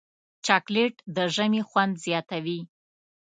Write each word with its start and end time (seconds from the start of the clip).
چاکلېټ 0.45 0.95
د 1.15 1.17
ژمي 1.35 1.61
خوند 1.69 1.93
زیاتوي. 2.05 2.59